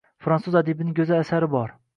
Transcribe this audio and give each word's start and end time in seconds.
Frantsuz 0.27 0.57
adibining 0.61 0.97
go’zal 1.03 1.23
asari 1.27 1.53
bor. 1.57 1.81